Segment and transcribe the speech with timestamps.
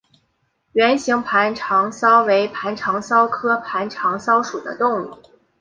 [0.73, 5.19] 圆形盘肠蚤为盘肠蚤科盘肠蚤属的动物。